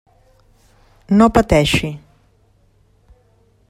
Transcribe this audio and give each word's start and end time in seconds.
No 1.19 1.27
pateixi. 1.37 1.91